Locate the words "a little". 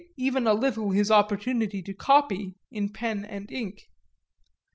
0.47-0.89